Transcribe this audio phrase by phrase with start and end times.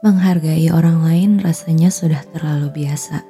[0.00, 3.20] Menghargai orang lain rasanya sudah terlalu biasa.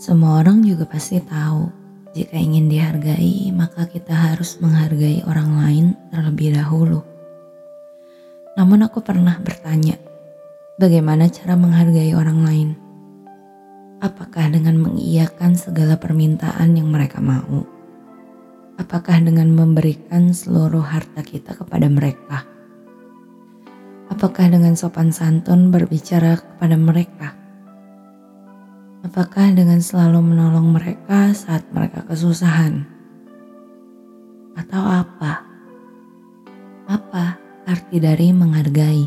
[0.00, 1.68] Semua orang juga pasti tahu,
[2.16, 7.04] jika ingin dihargai, maka kita harus menghargai orang lain terlebih dahulu.
[8.56, 10.00] Namun, aku pernah bertanya,
[10.80, 12.70] bagaimana cara menghargai orang lain?
[14.00, 17.68] Apakah dengan mengiyakan segala permintaan yang mereka mau?
[18.80, 22.49] Apakah dengan memberikan seluruh harta kita kepada mereka?
[24.10, 27.30] Apakah dengan sopan santun berbicara kepada mereka?
[29.06, 32.90] Apakah dengan selalu menolong mereka saat mereka kesusahan?
[34.58, 35.46] Atau apa?
[36.90, 37.38] Apa
[37.70, 39.06] arti dari menghargai?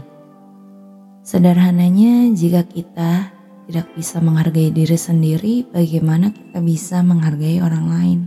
[1.19, 3.27] Sederhananya, jika kita
[3.67, 8.19] tidak bisa menghargai diri sendiri, bagaimana kita bisa menghargai orang lain?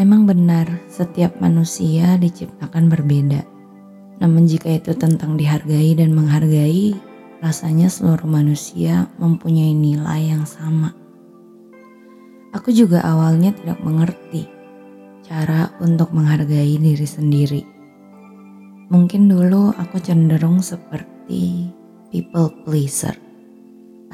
[0.00, 3.55] Memang benar, setiap manusia diciptakan berbeda
[4.16, 6.96] namun jika itu tentang dihargai dan menghargai,
[7.44, 10.96] rasanya seluruh manusia mempunyai nilai yang sama.
[12.56, 14.48] Aku juga awalnya tidak mengerti
[15.20, 17.62] cara untuk menghargai diri sendiri.
[18.88, 21.68] Mungkin dulu aku cenderung seperti
[22.08, 23.12] people pleaser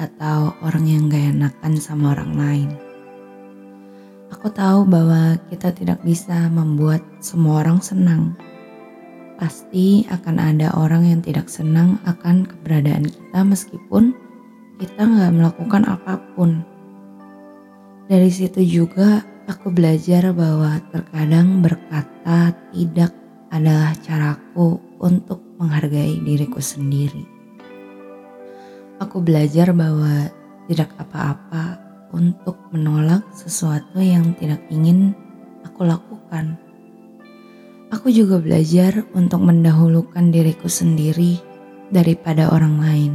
[0.01, 2.69] atau orang yang gak enakan sama orang lain.
[4.33, 8.33] Aku tahu bahwa kita tidak bisa membuat semua orang senang
[9.43, 14.15] pasti akan ada orang yang tidak senang akan keberadaan kita meskipun
[14.79, 16.63] kita nggak melakukan apa pun.
[18.07, 19.19] Dari situ juga
[19.51, 23.11] aku belajar bahwa terkadang berkata tidak
[23.51, 27.27] adalah caraku untuk menghargai diriku sendiri.
[29.03, 30.31] Aku belajar bahwa
[30.71, 31.83] tidak apa-apa
[32.15, 35.11] untuk menolak sesuatu yang tidak ingin
[35.67, 36.62] aku lakukan.
[37.93, 41.37] Aku juga belajar untuk mendahulukan diriku sendiri
[41.93, 43.13] daripada orang lain,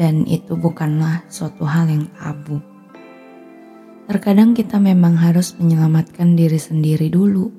[0.00, 2.56] dan itu bukanlah suatu hal yang tabu.
[4.08, 7.52] Terkadang kita memang harus menyelamatkan diri sendiri dulu,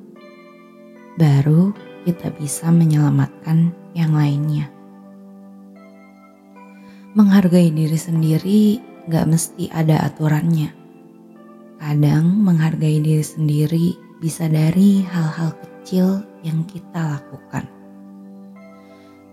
[1.22, 1.70] baru
[2.10, 4.74] kita bisa menyelamatkan yang lainnya.
[7.14, 8.62] Menghargai diri sendiri
[9.06, 10.74] gak mesti ada aturannya.
[11.78, 15.69] Kadang menghargai diri sendiri bisa dari hal-hal kecil
[16.44, 17.66] yang kita lakukan.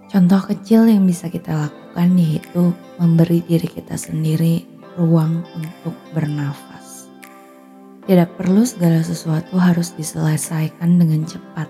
[0.06, 4.62] Contoh kecil yang bisa kita lakukan yaitu memberi diri kita sendiri
[4.96, 7.10] ruang untuk bernafas.
[8.06, 11.66] Tidak perlu segala sesuatu harus diselesaikan dengan cepat.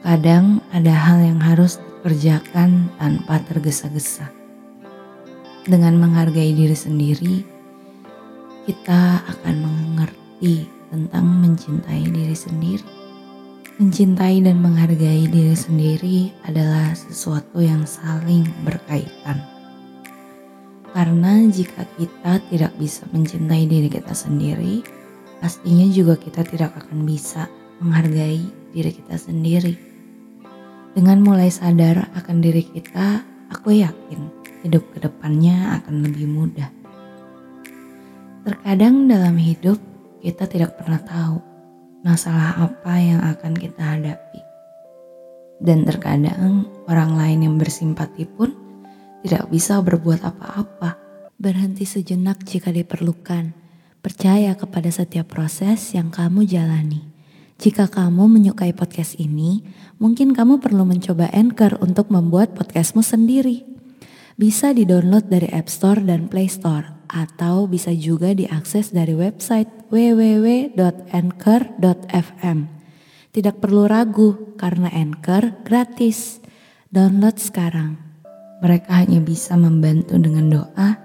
[0.00, 4.32] Kadang ada hal yang harus dikerjakan tanpa tergesa-gesa.
[5.68, 7.44] Dengan menghargai diri sendiri,
[8.64, 13.07] kita akan mengerti tentang mencintai diri sendiri.
[13.78, 19.38] Mencintai dan menghargai diri sendiri adalah sesuatu yang saling berkaitan.
[20.90, 24.82] Karena jika kita tidak bisa mencintai diri kita sendiri,
[25.38, 27.46] pastinya juga kita tidak akan bisa
[27.78, 28.42] menghargai
[28.74, 29.78] diri kita sendiri.
[30.98, 33.22] Dengan mulai sadar akan diri kita,
[33.54, 34.26] aku yakin
[34.66, 36.66] hidup ke depannya akan lebih mudah.
[38.42, 39.78] Terkadang dalam hidup
[40.18, 41.47] kita tidak pernah tahu
[42.06, 44.40] masalah apa yang akan kita hadapi.
[45.58, 48.54] Dan terkadang orang lain yang bersimpati pun
[49.26, 50.94] tidak bisa berbuat apa-apa.
[51.38, 53.54] Berhenti sejenak jika diperlukan.
[53.98, 57.02] Percaya kepada setiap proses yang kamu jalani.
[57.58, 59.66] Jika kamu menyukai podcast ini,
[59.98, 63.66] mungkin kamu perlu mencoba Anchor untuk membuat podcastmu sendiri.
[64.38, 70.78] Bisa di-download dari App Store dan Play Store atau bisa juga diakses dari website www.anchor.fm.
[73.28, 76.40] Tidak perlu ragu karena Anchor gratis.
[76.88, 77.96] Download sekarang.
[78.64, 80.98] Mereka hanya bisa membantu dengan doa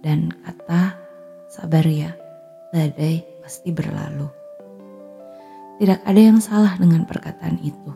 [0.00, 0.96] dan kata
[1.50, 2.14] sabar ya,
[2.72, 4.30] badai pasti berlalu.
[5.76, 7.92] Tidak ada yang salah dengan perkataan itu.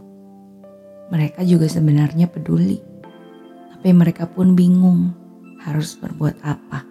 [1.09, 2.77] Mereka juga sebenarnya peduli,
[3.73, 5.17] tapi mereka pun bingung
[5.65, 6.90] harus berbuat apa.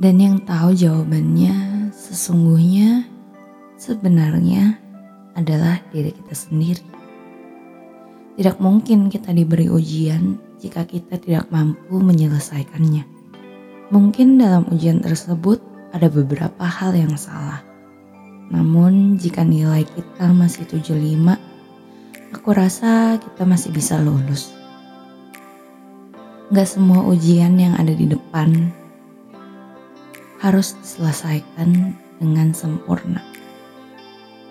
[0.00, 3.04] Dan yang tahu jawabannya sesungguhnya
[3.76, 4.80] sebenarnya
[5.36, 6.80] adalah diri kita sendiri.
[8.40, 13.04] Tidak mungkin kita diberi ujian jika kita tidak mampu menyelesaikannya.
[13.92, 15.60] Mungkin dalam ujian tersebut
[15.92, 17.60] ada beberapa hal yang salah.
[18.48, 21.36] Namun jika nilai kita masih 75,
[22.32, 24.48] aku rasa kita masih bisa lulus.
[26.48, 28.79] Gak semua ujian yang ada di depan
[30.40, 33.20] harus diselesaikan dengan sempurna.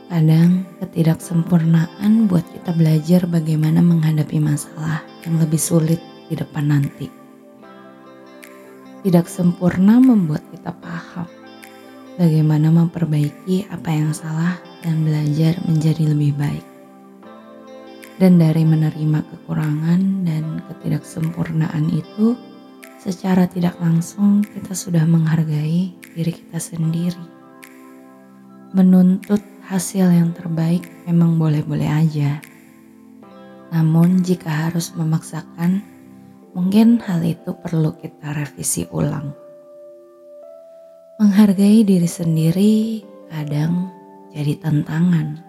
[0.10, 7.10] Kadang ketidaksempurnaan buat kita belajar bagaimana menghadapi masalah yang lebih sulit di depan nanti.
[9.06, 11.30] Tidak sempurna membuat kita paham
[12.18, 16.66] bagaimana memperbaiki apa yang salah dan belajar menjadi lebih baik.
[18.20, 22.36] Dan dari menerima kekurangan dan ketidaksempurnaan itu,
[23.00, 27.24] secara tidak langsung kita sudah menghargai diri kita sendiri.
[28.76, 29.40] Menuntut
[29.72, 32.44] hasil yang terbaik memang boleh-boleh aja.
[33.72, 35.80] Namun jika harus memaksakan,
[36.52, 39.32] mungkin hal itu perlu kita revisi ulang.
[41.24, 43.88] Menghargai diri sendiri kadang
[44.36, 45.40] jadi tantangan.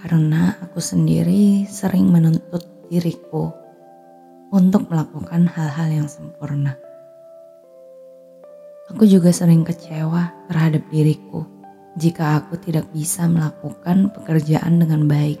[0.00, 3.52] Karena aku sendiri sering menuntut diriku
[4.50, 6.74] untuk melakukan hal-hal yang sempurna.
[8.90, 11.46] Aku juga sering kecewa terhadap diriku
[11.94, 15.38] jika aku tidak bisa melakukan pekerjaan dengan baik.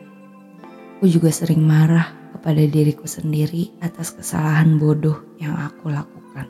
[0.98, 6.46] Aku juga sering marah kepada diriku sendiri atas kesalahan bodoh yang aku lakukan.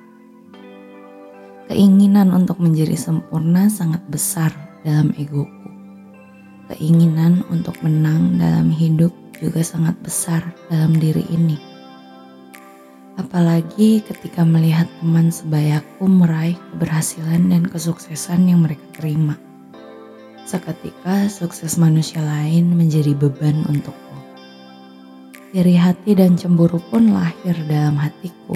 [1.73, 4.53] Keinginan untuk menjadi sempurna sangat besar
[4.85, 5.49] dalam egoku.
[6.69, 9.11] Keinginan untuk menang dalam hidup
[9.41, 11.70] juga sangat besar dalam diri ini.
[13.19, 19.35] Apalagi ketika melihat teman sebayaku meraih keberhasilan dan kesuksesan yang mereka terima.
[20.47, 24.15] Seketika sukses manusia lain menjadi beban untukku.
[25.51, 28.55] Iri hati dan cemburu pun lahir dalam hatiku.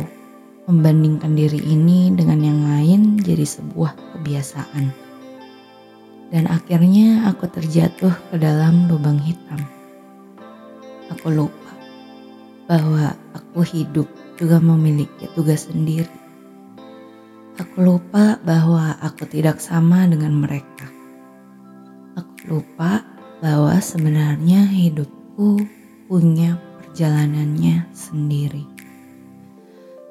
[0.70, 4.94] Membandingkan diri ini dengan yang lain jadi sebuah kebiasaan.
[6.30, 9.58] Dan akhirnya aku terjatuh ke dalam lubang hitam.
[11.12, 11.74] Aku lupa
[12.64, 14.08] bahwa aku hidup
[14.38, 16.10] juga memiliki tugas sendiri.
[17.58, 20.94] Aku lupa bahwa aku tidak sama dengan mereka
[22.44, 23.00] lupa
[23.40, 25.64] bahwa sebenarnya hidupku
[26.08, 28.68] punya perjalanannya sendiri.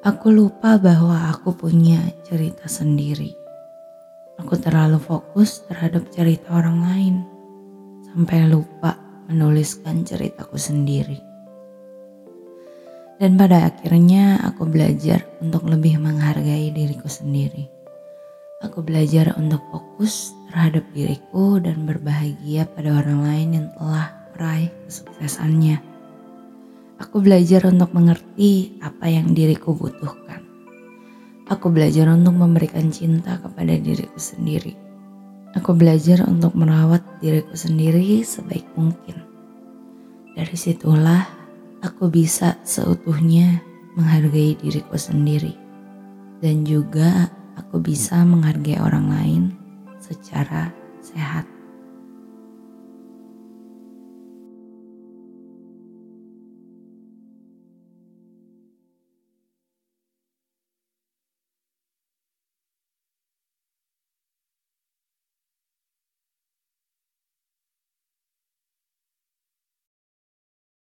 [0.04, 3.32] Aku lupa bahwa aku punya cerita sendiri.
[4.42, 7.16] Aku terlalu fokus terhadap cerita orang lain
[8.12, 8.98] sampai lupa
[9.30, 11.33] menuliskan ceritaku sendiri.
[13.24, 17.72] Dan pada akhirnya aku belajar untuk lebih menghargai diriku sendiri.
[18.60, 25.80] Aku belajar untuk fokus terhadap diriku dan berbahagia pada orang lain yang telah meraih kesuksesannya.
[27.00, 30.44] Aku belajar untuk mengerti apa yang diriku butuhkan.
[31.48, 34.76] Aku belajar untuk memberikan cinta kepada diriku sendiri.
[35.56, 39.16] Aku belajar untuk merawat diriku sendiri sebaik mungkin.
[40.36, 41.43] Dari situlah
[41.84, 43.60] aku bisa seutuhnya
[44.00, 45.52] menghargai diriku sendiri
[46.40, 47.28] dan juga
[47.60, 49.44] aku bisa menghargai orang lain
[50.00, 50.72] secara
[51.04, 51.53] sehat.